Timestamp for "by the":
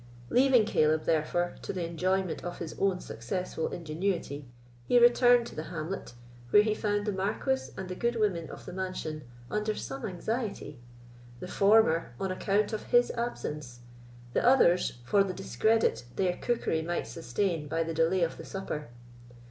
17.67-17.93